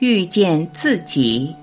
[0.00, 1.54] 遇见自己。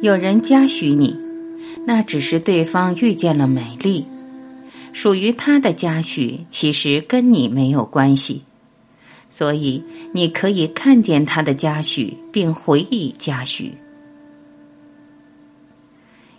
[0.00, 1.14] 有人嘉许你，
[1.84, 4.06] 那只是对方遇见了美丽，
[4.94, 8.42] 属于他的嘉许，其实跟你没有关系。
[9.38, 9.80] 所以，
[10.12, 13.72] 你可以看见他的嘉许，并回忆嘉许。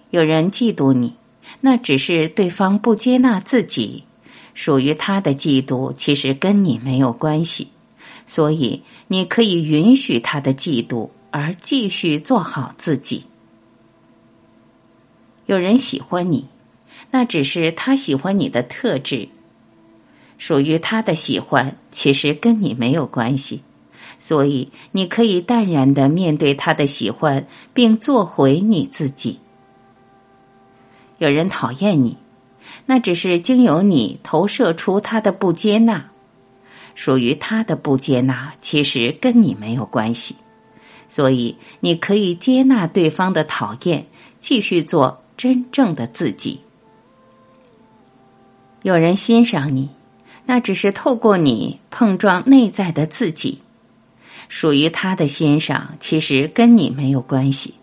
[0.09, 1.15] 有人嫉妒你，
[1.61, 4.03] 那只是对方不接纳自己，
[4.53, 7.69] 属于他的嫉妒，其实跟你没有关系。
[8.25, 13.23] 所以，你可以允许他的嫉妒，而继续做好自己。
[15.45, 16.45] 有人喜欢你，
[17.11, 19.29] 那只是他喜欢你的特质。
[20.39, 23.61] 属于他的喜欢，其实跟你没有关系，
[24.17, 29.37] 所以你可以淡然的面对他的喜欢，并做回你自己。
[31.17, 32.17] 有人讨厌你，
[32.85, 36.09] 那只是经由你投射出他的不接纳，
[36.95, 40.35] 属于他的不接纳，其实跟你没有关系，
[41.09, 44.07] 所以你可以接纳对方的讨厌，
[44.39, 46.61] 继续做真正的自己。
[48.83, 49.89] 有人欣赏你。
[50.51, 53.59] 那只是透过你碰撞内在的自己，
[54.47, 57.75] 属于他的欣赏，其实跟你没有关系，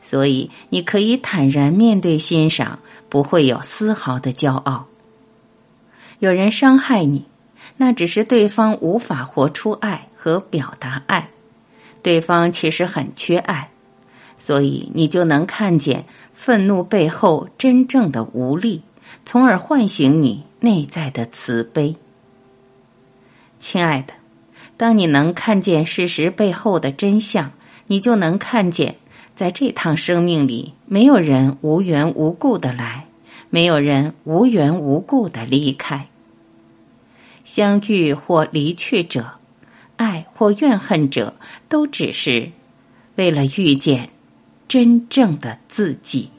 [0.00, 2.78] 所以你可以坦然面对欣赏，
[3.10, 4.86] 不会有丝毫的骄傲。
[6.18, 7.26] 有人伤害你，
[7.76, 11.28] 那只是对方无法活出爱和表达爱，
[12.02, 13.68] 对方其实很缺爱，
[14.34, 16.02] 所以你就能看见
[16.32, 18.80] 愤怒背后真正的无力，
[19.26, 21.94] 从而唤醒你内在的慈悲。
[23.58, 24.12] 亲爱的，
[24.76, 27.52] 当你能看见事实背后的真相，
[27.86, 28.96] 你就能看见，
[29.34, 33.06] 在这趟生命里，没有人无缘无故的来，
[33.50, 36.06] 没有人无缘无故的离开。
[37.44, 39.32] 相遇或离去者，
[39.96, 41.34] 爱或怨恨者，
[41.68, 42.50] 都只是
[43.16, 44.08] 为了遇见
[44.66, 46.30] 真正的自己。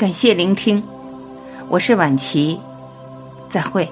[0.00, 0.82] 感谢聆听，
[1.68, 2.58] 我是晚琪，
[3.50, 3.86] 再会。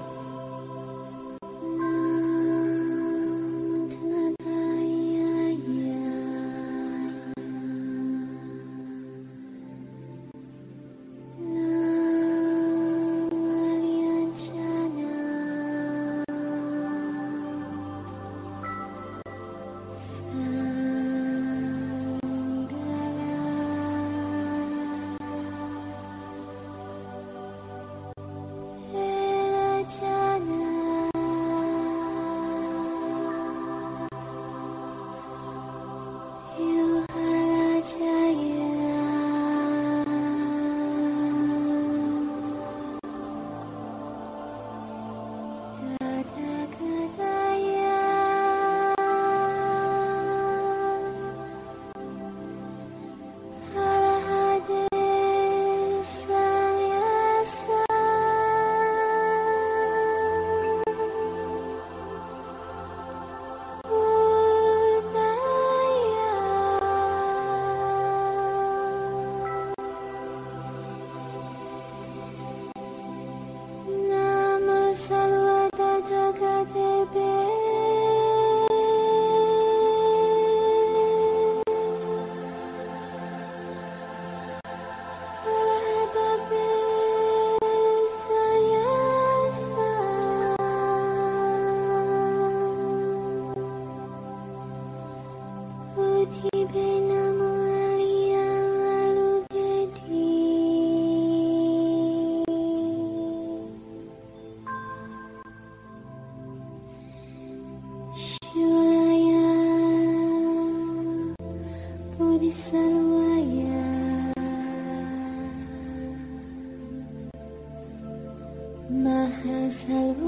[119.46, 120.27] أسهل